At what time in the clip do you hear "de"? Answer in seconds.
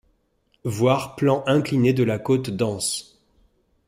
1.93-2.01